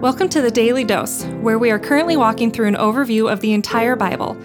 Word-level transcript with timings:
Welcome 0.00 0.28
to 0.28 0.40
the 0.40 0.52
Daily 0.52 0.84
Dose, 0.84 1.24
where 1.40 1.58
we 1.58 1.72
are 1.72 1.78
currently 1.80 2.16
walking 2.16 2.52
through 2.52 2.68
an 2.68 2.76
overview 2.76 3.32
of 3.32 3.40
the 3.40 3.52
entire 3.52 3.96
Bible. 3.96 4.36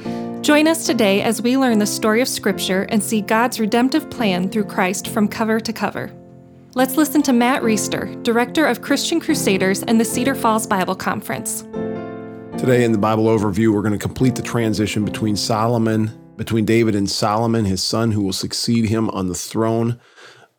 Join 0.42 0.68
us 0.68 0.88
today 0.88 1.22
as 1.22 1.44
we 1.44 1.58
learn 1.58 1.78
the 1.78 1.86
story 1.86 2.22
of 2.22 2.28
Scripture 2.28 2.88
and 2.90 3.04
see 3.04 3.22
God's 3.22 3.60
redemptive 3.60 4.10
plan 4.10 4.50
through 4.50 4.64
Christ 4.64 5.10
from 5.10 5.28
cover 5.28 5.60
to 5.60 5.72
cover. 5.72 6.12
Let's 6.74 6.98
listen 6.98 7.22
to 7.22 7.34
Matt 7.34 7.62
Reisetter, 7.62 8.24
Director 8.24 8.66
of 8.66 8.82
Christian 8.82 9.20
Crusaders 9.20 9.84
and 9.84 10.00
the 10.00 10.06
Cedar 10.06 10.34
Falls 10.34 10.66
Bible 10.66 10.96
Conference. 10.96 11.62
Today 12.58 12.84
in 12.84 12.92
the 12.92 12.98
Bible 12.98 13.26
overview, 13.26 13.72
we're 13.72 13.84
going 13.84 13.94
to 13.94 14.00
complete 14.00 14.34
the 14.34 14.42
transition 14.42 15.06
between 15.06 15.36
Solomon, 15.36 16.10
between 16.36 16.66
David 16.66 16.96
and 16.96 17.08
Solomon, 17.08 17.66
his 17.66 17.84
son 17.84 18.12
who 18.12 18.24
will 18.24 18.34
succeed 18.34 18.90
him 18.90 19.08
on 19.12 19.28
the 19.28 19.36
throne 19.36 20.00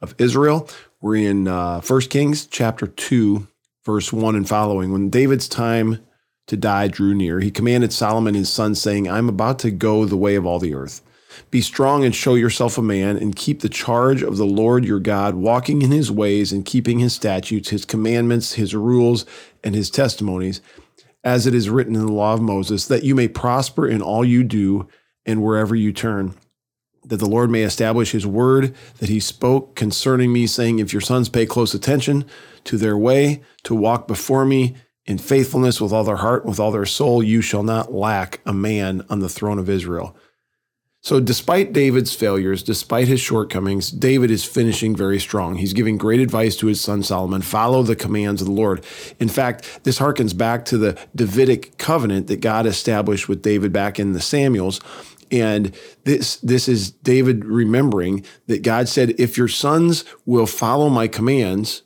of 0.00 0.14
Israel. 0.18 0.68
We're 1.00 1.16
in 1.16 1.48
uh, 1.48 1.80
1 1.80 2.00
Kings 2.02 2.46
chapter 2.46 2.86
2, 2.86 3.48
verse 3.84 4.12
1 4.12 4.34
and 4.34 4.48
following. 4.48 4.92
When 4.92 5.10
David's 5.10 5.48
time 5.48 6.00
to 6.46 6.56
die 6.56 6.88
drew 6.88 7.14
near, 7.14 7.40
he 7.40 7.50
commanded 7.50 7.92
Solomon 7.92 8.34
his 8.34 8.48
son, 8.48 8.74
saying, 8.74 9.08
I'm 9.08 9.28
about 9.28 9.58
to 9.60 9.70
go 9.70 10.04
the 10.04 10.16
way 10.16 10.34
of 10.34 10.46
all 10.46 10.58
the 10.58 10.74
earth. 10.74 11.02
Be 11.50 11.60
strong 11.60 12.04
and 12.04 12.14
show 12.14 12.34
yourself 12.34 12.78
a 12.78 12.82
man, 12.82 13.16
and 13.16 13.34
keep 13.34 13.60
the 13.60 13.68
charge 13.68 14.22
of 14.22 14.36
the 14.36 14.46
Lord 14.46 14.84
your 14.84 15.00
God, 15.00 15.34
walking 15.34 15.82
in 15.82 15.90
his 15.90 16.10
ways 16.10 16.52
and 16.52 16.64
keeping 16.64 17.00
his 17.00 17.12
statutes, 17.12 17.70
his 17.70 17.84
commandments, 17.84 18.54
his 18.54 18.74
rules, 18.74 19.26
and 19.64 19.74
his 19.74 19.90
testimonies, 19.90 20.60
as 21.24 21.46
it 21.46 21.54
is 21.54 21.70
written 21.70 21.96
in 21.96 22.06
the 22.06 22.12
law 22.12 22.34
of 22.34 22.40
Moses, 22.40 22.86
that 22.86 23.02
you 23.02 23.14
may 23.14 23.28
prosper 23.28 23.88
in 23.88 24.00
all 24.00 24.24
you 24.24 24.44
do 24.44 24.86
and 25.26 25.42
wherever 25.42 25.74
you 25.74 25.92
turn 25.92 26.34
that 27.04 27.18
the 27.18 27.28
Lord 27.28 27.50
may 27.50 27.62
establish 27.62 28.12
his 28.12 28.26
word 28.26 28.74
that 28.98 29.08
he 29.08 29.20
spoke 29.20 29.74
concerning 29.74 30.32
me, 30.32 30.46
saying, 30.46 30.78
If 30.78 30.92
your 30.92 31.00
sons 31.00 31.28
pay 31.28 31.46
close 31.46 31.74
attention 31.74 32.24
to 32.64 32.76
their 32.76 32.96
way, 32.96 33.42
to 33.64 33.74
walk 33.74 34.06
before 34.06 34.44
me 34.44 34.76
in 35.06 35.18
faithfulness 35.18 35.80
with 35.80 35.92
all 35.92 36.04
their 36.04 36.16
heart, 36.16 36.46
with 36.46 36.58
all 36.58 36.70
their 36.70 36.86
soul, 36.86 37.22
you 37.22 37.42
shall 37.42 37.62
not 37.62 37.92
lack 37.92 38.40
a 38.46 38.52
man 38.52 39.04
on 39.10 39.20
the 39.20 39.28
throne 39.28 39.58
of 39.58 39.68
Israel. 39.68 40.16
So, 41.04 41.20
despite 41.20 41.74
David's 41.74 42.14
failures, 42.14 42.62
despite 42.62 43.08
his 43.08 43.20
shortcomings, 43.20 43.90
David 43.90 44.30
is 44.30 44.42
finishing 44.42 44.96
very 44.96 45.20
strong. 45.20 45.56
He's 45.56 45.74
giving 45.74 45.98
great 45.98 46.20
advice 46.20 46.56
to 46.56 46.66
his 46.66 46.80
son 46.80 47.02
Solomon 47.02 47.42
follow 47.42 47.82
the 47.82 47.94
commands 47.94 48.40
of 48.40 48.46
the 48.46 48.54
Lord. 48.54 48.82
In 49.20 49.28
fact, 49.28 49.80
this 49.84 49.98
harkens 49.98 50.34
back 50.34 50.64
to 50.64 50.78
the 50.78 50.98
Davidic 51.14 51.76
covenant 51.76 52.28
that 52.28 52.40
God 52.40 52.64
established 52.64 53.28
with 53.28 53.42
David 53.42 53.70
back 53.70 54.00
in 54.00 54.14
the 54.14 54.20
Samuels 54.20 54.80
and 55.30 55.74
this 56.04 56.36
this 56.36 56.68
is 56.68 56.90
David 56.90 57.44
remembering 57.44 58.24
that 58.46 58.62
God 58.62 58.88
said, 58.88 59.14
"If 59.18 59.36
your 59.36 59.48
sons 59.48 60.04
will 60.26 60.46
follow 60.46 60.88
my 60.88 61.08
commands, 61.08 61.82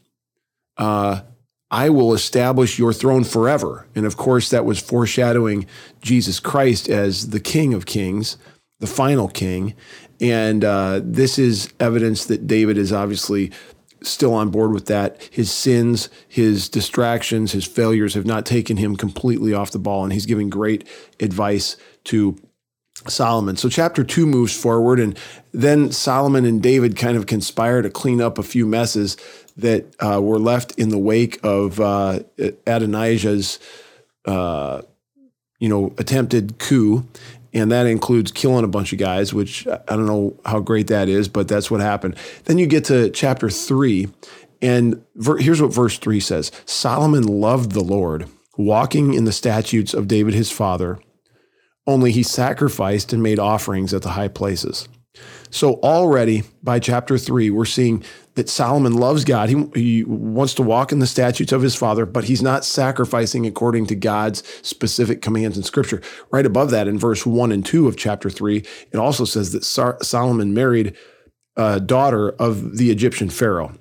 uh, 0.77 1.22
I 1.70 1.91
will 1.91 2.14
establish 2.14 2.78
your 2.78 2.92
throne 2.92 3.25
forever." 3.25 3.86
And 3.94 4.06
of 4.06 4.16
course, 4.16 4.50
that 4.50 4.64
was 4.64 4.78
foreshadowing 4.78 5.66
Jesus 6.00 6.41
Christ 6.41 6.89
as 6.89 7.31
the 7.31 7.41
King 7.41 7.75
of 7.75 7.86
Kings, 7.86 8.36
the 8.81 8.86
final 8.86 9.28
King. 9.28 9.75
And 10.20 10.64
uh, 10.64 11.00
this 11.03 11.39
is 11.39 11.72
evidence 11.78 12.25
that 12.27 12.47
David 12.47 12.77
is 12.77 12.92
obviously 12.92 13.53
still 14.03 14.34
on 14.34 14.50
board 14.50 14.72
with 14.72 14.86
that. 14.86 15.28
His 15.31 15.50
sins, 15.50 16.09
his 16.28 16.69
distractions, 16.69 17.53
his 17.53 17.64
failures 17.64 18.14
have 18.14 18.27
not 18.27 18.47
taken 18.47 18.77
him 18.77 18.97
completely 18.97 19.53
off 19.53 19.70
the 19.70 19.78
ball, 19.78 20.05
and 20.05 20.12
he's 20.12 20.27
giving 20.27 20.50
great 20.50 20.86
advice 21.20 21.77
to 22.05 22.36
Solomon. 23.06 23.56
So 23.56 23.68
chapter 23.68 24.02
two 24.02 24.27
moves 24.27 24.56
forward, 24.56 24.98
and 24.98 25.18
then 25.52 25.92
Solomon 25.92 26.44
and 26.44 26.62
David 26.62 26.96
kind 26.96 27.16
of 27.16 27.27
conspire 27.27 27.82
to 27.82 27.91
clean 27.91 28.20
up 28.20 28.38
a 28.38 28.42
few 28.42 28.66
messes 28.66 29.16
that 29.56 29.86
uh, 30.00 30.20
were 30.20 30.38
left 30.38 30.78
in 30.78 30.88
the 30.88 30.98
wake 30.98 31.38
of 31.42 31.80
uh, 31.80 32.20
Adonijah's, 32.66 33.58
uh, 34.24 34.82
you 35.58 35.69
know, 35.69 35.94
attempted 35.98 36.58
coup, 36.58 37.06
and 37.52 37.72
that 37.72 37.86
includes 37.86 38.30
killing 38.30 38.64
a 38.64 38.69
bunch 38.69 38.92
of 38.92 38.98
guys. 38.98 39.32
Which 39.32 39.66
I 39.66 39.97
don't 39.97 40.06
know 40.06 40.38
how 40.44 40.60
great 40.60 40.88
that 40.88 41.08
is, 41.08 41.28
but 41.28 41.48
that's 41.48 41.70
what 41.70 41.81
happened. 41.81 42.16
Then 42.44 42.58
you 42.58 42.66
get 42.66 42.84
to 42.87 43.10
chapter 43.10 43.48
three, 43.50 44.08
and 44.60 45.04
ver- 45.14 45.38
here's 45.38 45.62
what 45.62 45.72
verse 45.72 45.98
three 45.98 46.20
says: 46.20 46.50
Solomon 46.66 47.25
loved 47.25 47.72
the 47.72 47.84
Lord, 47.84 48.28
walking 48.56 49.14
in 49.14 49.25
the 49.25 49.32
statutes 49.32 49.94
of 49.94 50.08
David 50.08 50.34
his 50.34 50.50
father 50.50 50.98
only 51.88 52.12
he 52.12 52.22
sacrificed 52.22 53.12
and 53.12 53.22
made 53.22 53.41
offerings 53.41 53.93
at 53.93 54.03
the 54.03 54.10
high 54.10 54.28
places. 54.28 54.88
So 55.50 55.75
already 55.76 56.43
by 56.62 56.78
chapter 56.78 57.16
three, 57.16 57.50
we're 57.50 57.65
seeing 57.65 58.04
that 58.34 58.49
Solomon 58.49 58.93
loves 58.93 59.25
God. 59.25 59.49
He, 59.49 59.65
he, 59.75 60.04
wants 60.04 60.54
to 60.54 60.62
walk 60.62 60.93
in 60.93 61.00
the 61.00 61.06
statutes 61.06 61.50
of 61.50 61.62
his 61.62 61.75
father, 61.75 62.06
but 62.06 62.25
he's 62.25 62.43
not 62.43 62.65
sacrificing 62.65 63.47
according 63.47 63.87
to 63.87 63.97
God's 63.97 64.44
specific 64.62 65.22
commands 65.22 65.56
in 65.56 65.65
scripture. 65.65 66.03
Right 66.31 66.47
above 66.47 66.71
that, 66.71 66.87
in 66.87 66.99
verse 66.99 67.26
one 67.26 67.50
and 67.50 67.65
two 67.65 67.88
of 67.88 67.97
chapter 67.97 68.31
three, 68.31 68.59
it 68.93 68.99
also 68.99 69.25
says 69.25 69.53
that 69.53 69.65
Solomon 69.65 70.55
married 70.55 70.94
a 71.56 71.81
daughter 71.81 72.31
of 72.32 72.76
the 72.76 72.91
Egyptian 72.91 73.31
Pharaoh. 73.31 73.72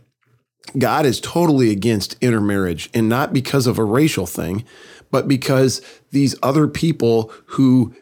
God 0.78 1.06
is 1.06 1.22
totally 1.22 1.70
against 1.70 2.18
intermarriage, 2.22 2.90
and 2.94 3.08
not 3.08 3.34
because 3.34 3.68
of 3.68 3.78
a 3.78 3.86
racial 3.86 4.26
thing, 4.26 4.66
but 5.12 5.28
because 5.28 5.82
these 6.12 6.36
other 6.42 6.68
people 6.68 7.32
who 7.46 7.96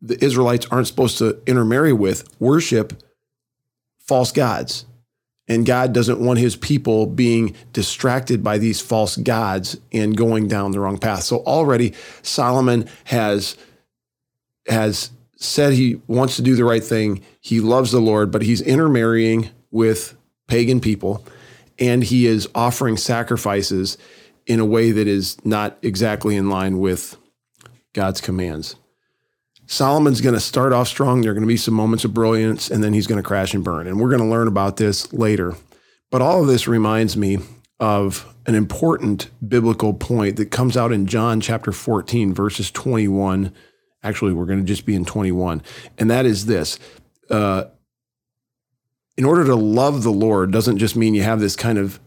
the 0.00 0.22
Israelites 0.24 0.66
aren't 0.70 0.86
supposed 0.86 1.18
to 1.18 1.40
intermarry 1.46 1.92
with 1.92 2.24
worship 2.40 3.02
false 3.98 4.32
gods. 4.32 4.86
And 5.48 5.64
God 5.64 5.92
doesn't 5.92 6.20
want 6.20 6.38
his 6.38 6.56
people 6.56 7.06
being 7.06 7.54
distracted 7.72 8.44
by 8.44 8.58
these 8.58 8.80
false 8.80 9.16
gods 9.16 9.78
and 9.92 10.16
going 10.16 10.46
down 10.46 10.72
the 10.72 10.80
wrong 10.80 10.98
path. 10.98 11.22
So 11.22 11.38
already 11.38 11.94
Solomon 12.22 12.88
has 13.04 13.56
has 14.66 15.10
said 15.36 15.72
he 15.72 16.00
wants 16.06 16.36
to 16.36 16.42
do 16.42 16.54
the 16.54 16.64
right 16.64 16.84
thing. 16.84 17.22
He 17.40 17.60
loves 17.60 17.90
the 17.90 18.00
Lord, 18.00 18.30
but 18.30 18.42
he's 18.42 18.60
intermarrying 18.60 19.50
with 19.70 20.14
pagan 20.46 20.80
people 20.80 21.24
and 21.78 22.02
he 22.02 22.26
is 22.26 22.48
offering 22.54 22.96
sacrifices 22.96 23.96
in 24.48 24.58
a 24.58 24.64
way 24.64 24.90
that 24.90 25.06
is 25.06 25.36
not 25.44 25.78
exactly 25.82 26.34
in 26.34 26.50
line 26.50 26.78
with 26.78 27.16
God's 27.92 28.20
commands. 28.20 28.74
Solomon's 29.66 30.22
going 30.22 30.34
to 30.34 30.40
start 30.40 30.72
off 30.72 30.88
strong. 30.88 31.20
There 31.20 31.30
are 31.30 31.34
going 31.34 31.42
to 31.42 31.46
be 31.46 31.58
some 31.58 31.74
moments 31.74 32.04
of 32.04 32.14
brilliance, 32.14 32.70
and 32.70 32.82
then 32.82 32.94
he's 32.94 33.06
going 33.06 33.22
to 33.22 33.26
crash 33.26 33.52
and 33.52 33.62
burn. 33.62 33.86
And 33.86 34.00
we're 34.00 34.08
going 34.08 34.22
to 34.22 34.26
learn 34.26 34.48
about 34.48 34.78
this 34.78 35.12
later. 35.12 35.54
But 36.10 36.22
all 36.22 36.40
of 36.40 36.48
this 36.48 36.66
reminds 36.66 37.16
me 37.16 37.38
of 37.78 38.34
an 38.46 38.54
important 38.54 39.30
biblical 39.46 39.92
point 39.92 40.36
that 40.36 40.50
comes 40.50 40.76
out 40.76 40.90
in 40.90 41.06
John 41.06 41.40
chapter 41.42 41.70
14, 41.70 42.32
verses 42.32 42.70
21. 42.70 43.52
Actually, 44.02 44.32
we're 44.32 44.46
going 44.46 44.60
to 44.60 44.64
just 44.64 44.86
be 44.86 44.94
in 44.94 45.04
21. 45.04 45.62
And 45.98 46.10
that 46.10 46.24
is 46.24 46.46
this 46.46 46.78
uh, 47.28 47.64
in 49.18 49.24
order 49.24 49.44
to 49.44 49.54
love 49.54 50.02
the 50.02 50.12
Lord 50.12 50.50
doesn't 50.50 50.78
just 50.78 50.96
mean 50.96 51.14
you 51.14 51.24
have 51.24 51.40
this 51.40 51.56
kind 51.56 51.76
of 51.76 52.00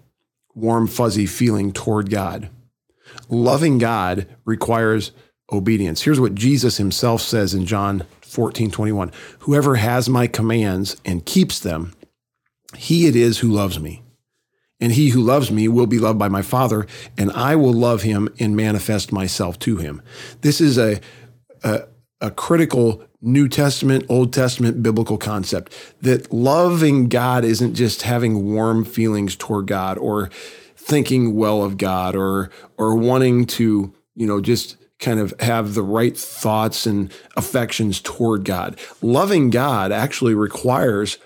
warm, 0.53 0.87
fuzzy 0.87 1.25
feeling 1.25 1.71
toward 1.71 2.09
God. 2.09 2.49
Loving 3.29 3.77
God 3.77 4.27
requires 4.45 5.11
obedience. 5.51 6.01
Here's 6.01 6.19
what 6.19 6.35
Jesus 6.35 6.77
himself 6.77 7.21
says 7.21 7.53
in 7.53 7.65
John 7.65 8.05
14, 8.21 8.71
21. 8.71 9.11
Whoever 9.39 9.75
has 9.75 10.07
my 10.09 10.27
commands 10.27 10.95
and 11.03 11.25
keeps 11.25 11.59
them, 11.59 11.93
he 12.75 13.07
it 13.07 13.15
is 13.15 13.39
who 13.39 13.49
loves 13.49 13.79
me. 13.79 14.03
And 14.79 14.93
he 14.93 15.09
who 15.09 15.21
loves 15.21 15.51
me 15.51 15.67
will 15.67 15.85
be 15.85 15.99
loved 15.99 16.17
by 16.17 16.27
my 16.27 16.41
Father, 16.41 16.87
and 17.17 17.31
I 17.33 17.55
will 17.55 17.73
love 17.73 18.01
him 18.01 18.29
and 18.39 18.55
manifest 18.55 19.11
myself 19.11 19.59
to 19.59 19.77
him. 19.77 20.01
This 20.41 20.59
is 20.59 20.77
a, 20.79 20.99
a, 21.63 21.83
a 22.21 22.31
critical 22.31 23.03
New 23.21 23.47
Testament, 23.47 24.05
Old 24.09 24.33
Testament 24.33 24.81
biblical 24.81 25.17
concept 25.17 25.73
that 26.01 26.31
loving 26.31 27.07
God 27.07 27.43
isn't 27.43 27.75
just 27.75 28.03
having 28.03 28.53
warm 28.53 28.85
feelings 28.85 29.35
toward 29.35 29.67
God 29.67 29.97
or 29.97 30.29
thinking 30.75 31.35
well 31.35 31.63
of 31.63 31.77
God 31.77 32.15
or 32.15 32.49
or 32.77 32.95
wanting 32.95 33.45
to, 33.45 33.93
you 34.15 34.27
know, 34.27 34.41
just 34.41 34.77
kind 34.99 35.19
of 35.19 35.33
have 35.39 35.73
the 35.73 35.83
right 35.83 36.17
thoughts 36.17 36.85
and 36.85 37.11
affections 37.35 37.99
toward 38.01 38.45
God. 38.45 38.79
Loving 39.01 39.49
God 39.49 39.91
actually 39.91 40.35
requires 40.35 41.17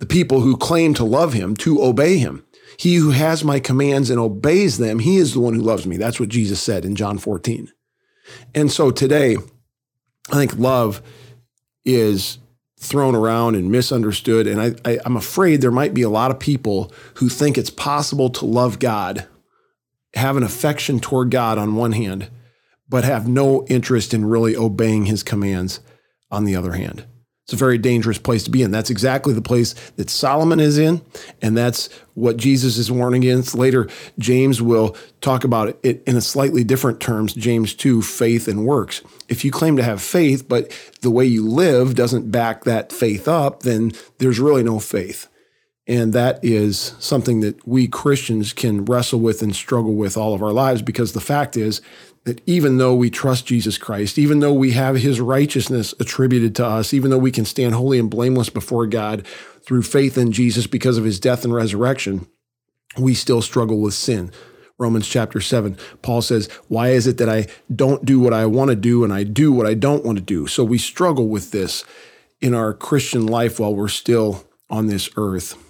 the 0.00 0.06
people 0.06 0.40
who 0.40 0.56
claim 0.56 0.94
to 0.94 1.04
love 1.04 1.32
him 1.32 1.56
to 1.56 1.82
obey 1.82 2.18
him. 2.18 2.44
He 2.76 2.96
who 2.96 3.10
has 3.10 3.44
my 3.44 3.60
commands 3.60 4.10
and 4.10 4.18
obeys 4.18 4.78
them, 4.78 4.98
he 4.98 5.16
is 5.16 5.32
the 5.32 5.40
one 5.40 5.54
who 5.54 5.60
loves 5.60 5.86
me. 5.86 5.96
That's 5.96 6.18
what 6.18 6.28
Jesus 6.28 6.60
said 6.60 6.84
in 6.84 6.96
John 6.96 7.18
14. 7.18 7.70
And 8.54 8.70
so 8.70 8.90
today, 8.90 9.36
I 10.30 10.36
think 10.36 10.58
love 10.58 11.02
is 11.84 12.38
thrown 12.78 13.14
around 13.14 13.54
and 13.54 13.70
misunderstood. 13.70 14.46
And 14.46 14.60
I, 14.60 14.74
I, 14.84 14.98
I'm 15.04 15.16
afraid 15.16 15.60
there 15.60 15.70
might 15.70 15.94
be 15.94 16.02
a 16.02 16.10
lot 16.10 16.30
of 16.30 16.38
people 16.38 16.92
who 17.14 17.28
think 17.28 17.56
it's 17.56 17.70
possible 17.70 18.30
to 18.30 18.44
love 18.44 18.78
God, 18.78 19.26
have 20.14 20.36
an 20.36 20.42
affection 20.42 21.00
toward 21.00 21.30
God 21.30 21.58
on 21.58 21.76
one 21.76 21.92
hand, 21.92 22.30
but 22.88 23.04
have 23.04 23.26
no 23.26 23.64
interest 23.66 24.12
in 24.12 24.26
really 24.26 24.54
obeying 24.54 25.06
his 25.06 25.22
commands 25.22 25.80
on 26.30 26.44
the 26.44 26.54
other 26.54 26.72
hand. 26.72 27.06
It's 27.44 27.52
a 27.52 27.56
very 27.56 27.76
dangerous 27.76 28.16
place 28.16 28.42
to 28.44 28.50
be 28.50 28.62
in. 28.62 28.70
That's 28.70 28.88
exactly 28.88 29.34
the 29.34 29.42
place 29.42 29.74
that 29.96 30.08
Solomon 30.08 30.60
is 30.60 30.78
in, 30.78 31.02
and 31.42 31.54
that's 31.54 31.92
what 32.14 32.38
Jesus 32.38 32.78
is 32.78 32.90
warning 32.90 33.22
against. 33.22 33.54
Later, 33.54 33.86
James 34.18 34.62
will 34.62 34.96
talk 35.20 35.44
about 35.44 35.76
it 35.82 36.02
in 36.06 36.16
a 36.16 36.22
slightly 36.22 36.64
different 36.64 37.00
terms. 37.00 37.34
James 37.34 37.74
2, 37.74 38.00
faith 38.00 38.48
and 38.48 38.64
works. 38.64 39.02
If 39.28 39.44
you 39.44 39.50
claim 39.50 39.76
to 39.76 39.82
have 39.82 40.00
faith, 40.00 40.48
but 40.48 40.72
the 41.02 41.10
way 41.10 41.26
you 41.26 41.46
live 41.46 41.94
doesn't 41.94 42.30
back 42.30 42.64
that 42.64 42.90
faith 42.92 43.28
up, 43.28 43.62
then 43.62 43.92
there's 44.16 44.40
really 44.40 44.62
no 44.62 44.78
faith. 44.78 45.28
And 45.86 46.14
that 46.14 46.42
is 46.42 46.94
something 46.98 47.40
that 47.40 47.66
we 47.68 47.88
Christians 47.88 48.52
can 48.52 48.84
wrestle 48.86 49.20
with 49.20 49.42
and 49.42 49.54
struggle 49.54 49.94
with 49.94 50.16
all 50.16 50.32
of 50.32 50.42
our 50.42 50.52
lives 50.52 50.80
because 50.80 51.12
the 51.12 51.20
fact 51.20 51.56
is 51.56 51.82
that 52.24 52.40
even 52.46 52.78
though 52.78 52.94
we 52.94 53.10
trust 53.10 53.46
Jesus 53.46 53.76
Christ, 53.76 54.18
even 54.18 54.40
though 54.40 54.52
we 54.52 54.72
have 54.72 54.96
his 54.96 55.20
righteousness 55.20 55.94
attributed 56.00 56.54
to 56.56 56.66
us, 56.66 56.94
even 56.94 57.10
though 57.10 57.18
we 57.18 57.30
can 57.30 57.44
stand 57.44 57.74
holy 57.74 57.98
and 57.98 58.10
blameless 58.10 58.48
before 58.48 58.86
God 58.86 59.26
through 59.60 59.82
faith 59.82 60.16
in 60.16 60.32
Jesus 60.32 60.66
because 60.66 60.96
of 60.96 61.04
his 61.04 61.20
death 61.20 61.44
and 61.44 61.52
resurrection, 61.54 62.26
we 62.98 63.12
still 63.12 63.42
struggle 63.42 63.80
with 63.80 63.92
sin. 63.92 64.32
Romans 64.78 65.06
chapter 65.06 65.40
7, 65.40 65.76
Paul 66.02 66.22
says, 66.22 66.48
Why 66.68 66.88
is 66.88 67.06
it 67.06 67.18
that 67.18 67.28
I 67.28 67.46
don't 67.74 68.04
do 68.04 68.18
what 68.18 68.32
I 68.32 68.46
want 68.46 68.70
to 68.70 68.76
do 68.76 69.04
and 69.04 69.12
I 69.12 69.22
do 69.22 69.52
what 69.52 69.66
I 69.66 69.74
don't 69.74 70.04
want 70.04 70.18
to 70.18 70.24
do? 70.24 70.46
So 70.46 70.64
we 70.64 70.78
struggle 70.78 71.28
with 71.28 71.50
this 71.50 71.84
in 72.40 72.54
our 72.54 72.72
Christian 72.72 73.26
life 73.26 73.60
while 73.60 73.74
we're 73.74 73.88
still 73.88 74.44
on 74.70 74.86
this 74.86 75.10
earth. 75.16 75.63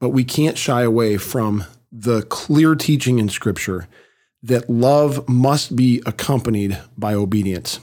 But 0.00 0.10
we 0.10 0.24
can't 0.24 0.58
shy 0.58 0.82
away 0.82 1.18
from 1.18 1.64
the 1.92 2.22
clear 2.22 2.74
teaching 2.74 3.18
in 3.18 3.28
Scripture 3.28 3.86
that 4.42 4.70
love 4.70 5.28
must 5.28 5.76
be 5.76 6.02
accompanied 6.06 6.78
by 6.96 7.14
obedience. 7.14 7.78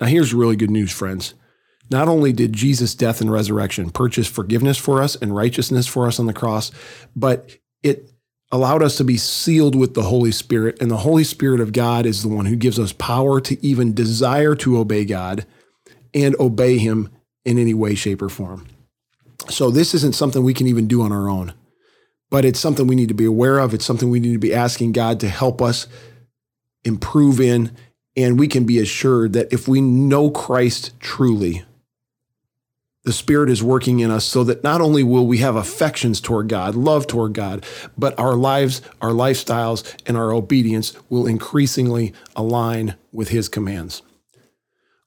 Now, 0.00 0.06
here's 0.06 0.32
really 0.32 0.56
good 0.56 0.70
news, 0.70 0.92
friends. 0.92 1.34
Not 1.90 2.08
only 2.08 2.32
did 2.32 2.52
Jesus' 2.52 2.94
death 2.94 3.20
and 3.20 3.30
resurrection 3.30 3.90
purchase 3.90 4.26
forgiveness 4.26 4.78
for 4.78 5.02
us 5.02 5.16
and 5.16 5.34
righteousness 5.34 5.86
for 5.86 6.06
us 6.06 6.18
on 6.18 6.26
the 6.26 6.32
cross, 6.32 6.70
but 7.14 7.56
it 7.82 8.10
allowed 8.50 8.82
us 8.82 8.96
to 8.98 9.04
be 9.04 9.16
sealed 9.16 9.74
with 9.74 9.94
the 9.94 10.02
Holy 10.02 10.30
Spirit. 10.30 10.80
And 10.80 10.90
the 10.90 10.98
Holy 10.98 11.24
Spirit 11.24 11.60
of 11.60 11.72
God 11.72 12.06
is 12.06 12.22
the 12.22 12.28
one 12.28 12.46
who 12.46 12.56
gives 12.56 12.78
us 12.78 12.92
power 12.92 13.40
to 13.40 13.66
even 13.66 13.94
desire 13.94 14.54
to 14.56 14.78
obey 14.78 15.04
God 15.04 15.46
and 16.14 16.36
obey 16.38 16.78
Him 16.78 17.10
in 17.44 17.58
any 17.58 17.74
way, 17.74 17.94
shape, 17.94 18.22
or 18.22 18.28
form. 18.28 18.66
So, 19.50 19.70
this 19.70 19.94
isn't 19.94 20.14
something 20.14 20.42
we 20.42 20.54
can 20.54 20.66
even 20.66 20.86
do 20.86 21.02
on 21.02 21.12
our 21.12 21.28
own 21.28 21.54
but 22.32 22.46
it's 22.46 22.58
something 22.58 22.86
we 22.86 22.94
need 22.94 23.08
to 23.08 23.14
be 23.14 23.26
aware 23.26 23.58
of. 23.58 23.74
It's 23.74 23.84
something 23.84 24.08
we 24.08 24.18
need 24.18 24.32
to 24.32 24.38
be 24.38 24.54
asking 24.54 24.92
God 24.92 25.20
to 25.20 25.28
help 25.28 25.60
us 25.60 25.86
improve 26.82 27.38
in. 27.38 27.76
And 28.16 28.38
we 28.38 28.48
can 28.48 28.64
be 28.64 28.78
assured 28.78 29.34
that 29.34 29.52
if 29.52 29.68
we 29.68 29.82
know 29.82 30.30
Christ 30.30 30.98
truly, 30.98 31.62
the 33.04 33.12
Spirit 33.12 33.50
is 33.50 33.62
working 33.62 34.00
in 34.00 34.10
us 34.10 34.24
so 34.24 34.44
that 34.44 34.64
not 34.64 34.80
only 34.80 35.02
will 35.02 35.26
we 35.26 35.38
have 35.38 35.56
affections 35.56 36.22
toward 36.22 36.48
God, 36.48 36.74
love 36.74 37.06
toward 37.06 37.34
God, 37.34 37.66
but 37.98 38.18
our 38.18 38.34
lives, 38.34 38.80
our 39.02 39.10
lifestyles, 39.10 39.94
and 40.06 40.16
our 40.16 40.32
obedience 40.32 40.94
will 41.10 41.26
increasingly 41.26 42.14
align 42.34 42.94
with 43.12 43.28
His 43.28 43.46
commands. 43.46 44.00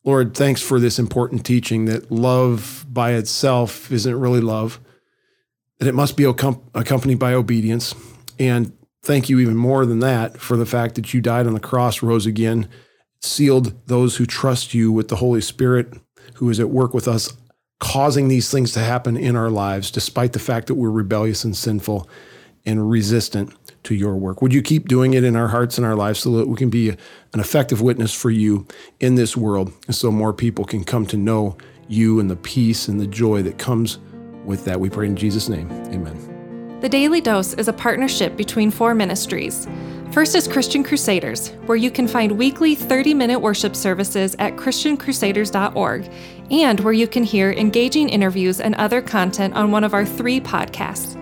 Lord, 0.05 0.35
thanks 0.35 0.61
for 0.61 0.79
this 0.79 0.99
important 0.99 1.43
teaching 1.45 1.85
that 1.85 2.11
love 2.11 2.85
by 2.87 3.13
itself 3.13 3.91
isn't 3.91 4.19
really 4.19 4.39
love 4.39 4.79
that 5.79 5.87
it 5.87 5.95
must 5.95 6.15
be 6.15 6.23
accompanied 6.23 7.19
by 7.19 7.33
obedience. 7.33 7.95
And 8.37 8.71
thank 9.01 9.29
you 9.29 9.39
even 9.39 9.57
more 9.57 9.85
than 9.85 9.99
that 9.99 10.39
for 10.39 10.57
the 10.57 10.65
fact 10.65 10.95
that 10.95 11.13
you 11.13 11.21
died 11.21 11.47
on 11.47 11.53
the 11.53 11.59
cross, 11.59 12.03
rose 12.03 12.27
again, 12.27 12.69
sealed 13.19 13.73
those 13.87 14.17
who 14.17 14.27
trust 14.27 14.75
you 14.75 14.91
with 14.91 15.07
the 15.07 15.15
Holy 15.17 15.41
Spirit 15.41 15.91
who 16.35 16.49
is 16.51 16.59
at 16.59 16.69
work 16.69 16.93
with 16.93 17.07
us, 17.07 17.33
causing 17.79 18.27
these 18.27 18.51
things 18.51 18.73
to 18.73 18.79
happen 18.81 19.17
in 19.17 19.35
our 19.35 19.49
lives, 19.49 19.89
despite 19.89 20.33
the 20.33 20.39
fact 20.39 20.67
that 20.67 20.75
we're 20.75 20.91
rebellious 20.91 21.43
and 21.43 21.57
sinful 21.57 22.07
and 22.63 22.89
resistant 22.89 23.53
to 23.85 23.95
your 23.95 24.15
work. 24.15 24.41
Would 24.41 24.53
you 24.53 24.61
keep 24.61 24.87
doing 24.87 25.13
it 25.13 25.23
in 25.23 25.35
our 25.35 25.47
hearts 25.47 25.77
and 25.77 25.85
our 25.85 25.95
lives 25.95 26.19
so 26.19 26.31
that 26.37 26.47
we 26.47 26.55
can 26.55 26.69
be 26.69 26.89
an 26.89 27.39
effective 27.39 27.81
witness 27.81 28.13
for 28.13 28.29
you 28.29 28.67
in 28.99 29.15
this 29.15 29.35
world, 29.35 29.71
and 29.87 29.95
so 29.95 30.11
more 30.11 30.33
people 30.33 30.65
can 30.65 30.83
come 30.83 31.05
to 31.07 31.17
know 31.17 31.57
you 31.87 32.19
and 32.19 32.29
the 32.29 32.35
peace 32.35 32.87
and 32.87 32.99
the 32.99 33.07
joy 33.07 33.41
that 33.43 33.57
comes 33.57 33.99
with 34.45 34.65
that, 34.65 34.79
we 34.79 34.89
pray 34.89 35.07
in 35.07 35.15
Jesus' 35.15 35.49
name. 35.49 35.69
Amen. 35.87 36.79
The 36.81 36.89
Daily 36.89 37.21
Dose 37.21 37.53
is 37.53 37.67
a 37.67 37.73
partnership 37.73 38.37
between 38.37 38.69
four 38.69 38.93
ministries. 38.93 39.67
First 40.11 40.35
is 40.35 40.47
Christian 40.47 40.83
Crusaders, 40.83 41.49
where 41.65 41.75
you 41.75 41.89
can 41.89 42.07
find 42.07 42.33
weekly 42.33 42.75
30 42.75 43.13
minute 43.13 43.39
worship 43.39 43.75
services 43.75 44.35
at 44.39 44.55
ChristianCrusaders.org, 44.55 46.09
and 46.51 46.79
where 46.81 46.93
you 46.93 47.07
can 47.07 47.23
hear 47.23 47.51
engaging 47.51 48.09
interviews 48.09 48.61
and 48.61 48.75
other 48.75 49.01
content 49.01 49.55
on 49.55 49.71
one 49.71 49.83
of 49.83 49.93
our 49.93 50.05
three 50.05 50.39
podcasts. 50.39 51.21